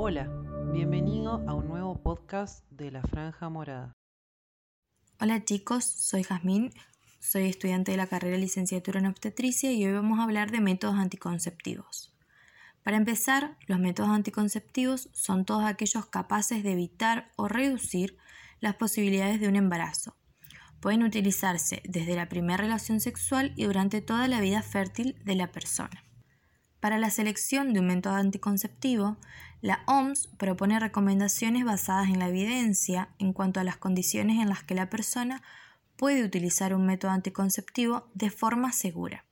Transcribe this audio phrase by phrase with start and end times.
[0.00, 0.28] Hola,
[0.72, 3.96] bienvenido a un nuevo podcast de La Franja Morada.
[5.20, 6.70] Hola chicos, soy Jazmín,
[7.18, 10.60] soy estudiante de la carrera de licenciatura en obstetricia y hoy vamos a hablar de
[10.60, 12.14] métodos anticonceptivos.
[12.84, 18.16] Para empezar, los métodos anticonceptivos son todos aquellos capaces de evitar o reducir
[18.60, 20.14] las posibilidades de un embarazo.
[20.78, 25.50] Pueden utilizarse desde la primera relación sexual y durante toda la vida fértil de la
[25.50, 26.07] persona.
[26.80, 29.16] Para la selección de un método anticonceptivo,
[29.60, 34.62] la OMS propone recomendaciones basadas en la evidencia en cuanto a las condiciones en las
[34.62, 35.42] que la persona
[35.96, 39.24] puede utilizar un método anticonceptivo de forma segura.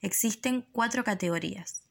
[0.00, 1.82] Existen cuatro categorías.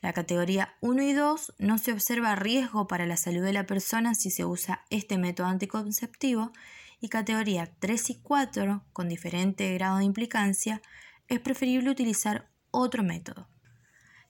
[0.00, 4.14] La categoría 1 y 2 no se observa riesgo para la salud de la persona
[4.14, 6.52] si se usa este método anticonceptivo
[7.00, 10.80] y categoría 3 y 4, con diferente grado de implicancia,
[11.26, 13.48] es preferible utilizar otro método.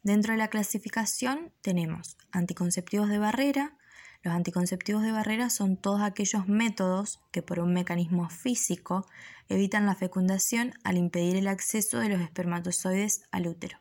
[0.04, 3.78] Dentro de la clasificación tenemos anticonceptivos de barrera.
[4.22, 9.06] Los anticonceptivos de barrera son todos aquellos métodos que por un mecanismo físico
[9.48, 13.78] evitan la fecundación al impedir el acceso de los espermatozoides al útero.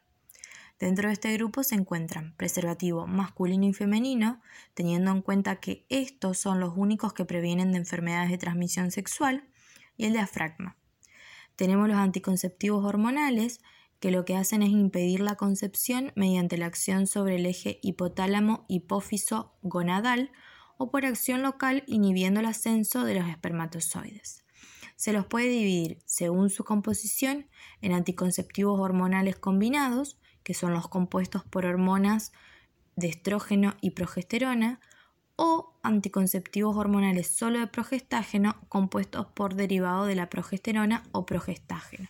[0.80, 4.42] Dentro de este grupo se encuentran preservativo masculino y femenino,
[4.76, 9.44] teniendo en cuenta que estos son los únicos que previenen de enfermedades de transmisión sexual,
[9.98, 10.78] y el diafragma.
[11.58, 13.60] Tenemos los anticonceptivos hormonales,
[14.04, 18.66] que lo que hacen es impedir la concepción mediante la acción sobre el eje hipotálamo
[18.68, 20.30] hipófiso gonadal
[20.78, 24.44] o por acción local inhibiendo el ascenso de los espermatozoides.
[24.98, 27.48] Se los puede dividir, según su composición,
[27.80, 32.34] en anticonceptivos hormonales combinados, que son los compuestos por hormonas
[32.98, 34.82] de estrógeno y progesterona,
[35.38, 42.10] o anticonceptivos hormonales solo de progestágeno compuestos por derivado de la progesterona o progestágeno.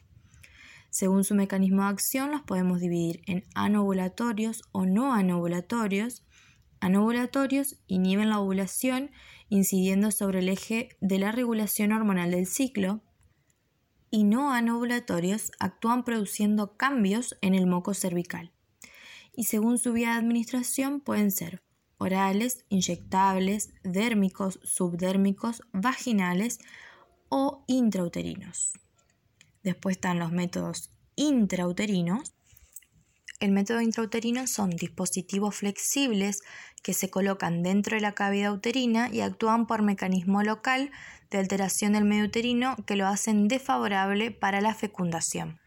[0.94, 6.24] Según su mecanismo de acción, los podemos dividir en anovulatorios o no anovulatorios.
[6.82, 9.10] Anovulatorios inhiben la ovulación
[9.50, 13.02] incidiendo sobre el eje de la regulación hormonal del ciclo
[14.12, 18.54] y no anovulatorios actúan produciendo cambios en el moco cervical.
[19.36, 21.64] Y según su vía de administración pueden ser
[21.98, 26.60] orales, inyectables, dérmicos, subdérmicos, vaginales
[27.30, 28.74] o intrauterinos.
[29.64, 32.34] Después están los métodos intrauterinos.
[33.40, 36.42] El método intrauterino son dispositivos flexibles
[36.82, 40.92] que se colocan dentro de la cavidad uterina y actúan por mecanismo local
[41.32, 45.60] de alteración del medio uterino que lo hacen desfavorable para la fecundación.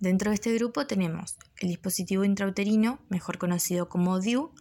[0.00, 4.52] Dentro de este grupo tenemos el dispositivo intrauterino, mejor conocido como DIU,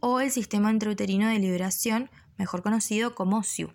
[0.00, 3.72] o el sistema intrauterino de liberación, mejor conocido como SIU.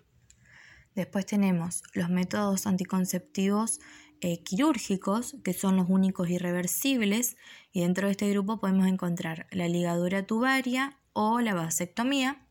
[0.94, 3.80] Después tenemos los métodos anticonceptivos
[4.24, 7.36] eh, quirúrgicos, que son los únicos irreversibles,
[7.72, 12.46] y dentro de este grupo podemos encontrar la ligadura tubaria o la vasectomía.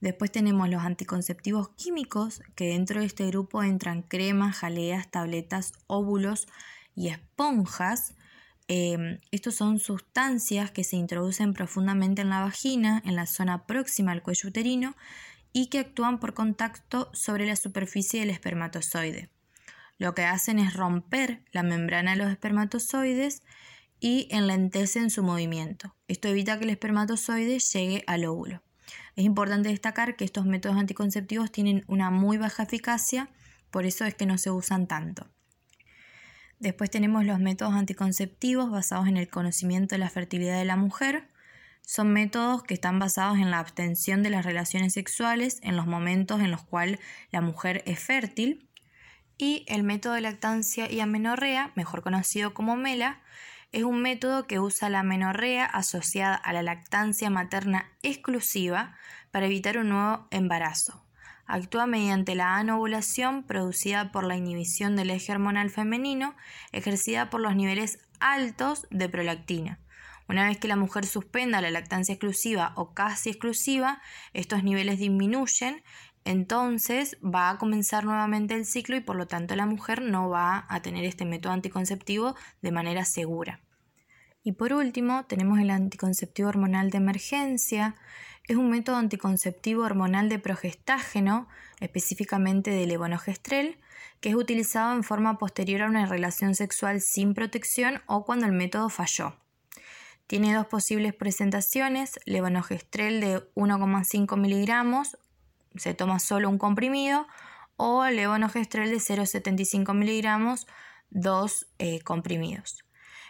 [0.00, 6.48] Después tenemos los anticonceptivos químicos, que dentro de este grupo entran cremas, jaleas, tabletas, óvulos
[6.96, 8.16] y esponjas.
[8.66, 14.10] Em, estos son sustancias que se introducen profundamente en la vagina, en la zona próxima
[14.10, 14.96] al cuello uterino,
[15.52, 19.30] y que actúan por contacto sobre la superficie del espermatozoide
[19.98, 23.42] lo que hacen es romper la membrana de los espermatozoides
[23.98, 25.96] y enlentecen su movimiento.
[26.06, 28.62] Esto evita que el espermatozoide llegue al óvulo.
[29.16, 33.30] Es importante destacar que estos métodos anticonceptivos tienen una muy baja eficacia,
[33.70, 35.28] por eso es que no se usan tanto.
[36.58, 41.28] Después tenemos los métodos anticonceptivos basados en el conocimiento de la fertilidad de la mujer.
[41.82, 46.40] Son métodos que están basados en la abstención de las relaciones sexuales en los momentos
[46.40, 46.98] en los cuales
[47.30, 48.65] la mujer es fértil
[49.38, 53.20] y el método de lactancia y amenorrea, mejor conocido como MELA,
[53.72, 58.96] es un método que usa la amenorrea asociada a la lactancia materna exclusiva
[59.30, 61.04] para evitar un nuevo embarazo.
[61.46, 66.34] Actúa mediante la anovulación producida por la inhibición del eje hormonal femenino
[66.72, 69.78] ejercida por los niveles altos de prolactina.
[70.28, 75.84] Una vez que la mujer suspenda la lactancia exclusiva o casi exclusiva, estos niveles disminuyen
[76.26, 80.66] entonces va a comenzar nuevamente el ciclo y por lo tanto la mujer no va
[80.68, 83.60] a tener este método anticonceptivo de manera segura.
[84.42, 87.94] Y por último tenemos el anticonceptivo hormonal de emergencia.
[88.48, 93.78] Es un método anticonceptivo hormonal de progestágeno, específicamente de levonorgestrel,
[94.20, 98.52] que es utilizado en forma posterior a una relación sexual sin protección o cuando el
[98.52, 99.36] método falló.
[100.26, 105.16] Tiene dos posibles presentaciones, levonorgestrel de 1,5 miligramos
[105.78, 107.26] se toma solo un comprimido,
[107.76, 110.66] o levonorgestrel de 0,75 miligramos,
[111.10, 112.84] dos eh, comprimidos.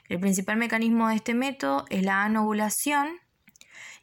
[0.09, 3.09] El principal mecanismo de este método es la anovulación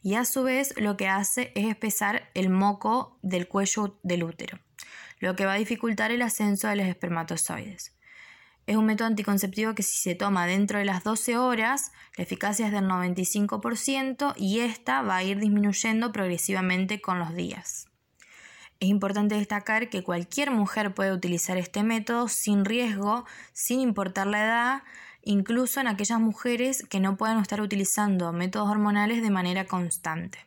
[0.02, 4.60] y a su vez lo que hace es espesar el moco del cuello del útero,
[5.20, 7.96] lo que va a dificultar el ascenso de los espermatozoides.
[8.66, 12.68] Es un método anticonceptivo que si se toma dentro de las 12 horas, la eficacia
[12.68, 17.88] es del 95% y esta va a ir disminuyendo progresivamente con los días.
[18.84, 24.44] Es importante destacar que cualquier mujer puede utilizar este método sin riesgo, sin importar la
[24.44, 24.84] edad,
[25.22, 30.40] incluso en aquellas mujeres que no puedan estar utilizando métodos hormonales de manera constante.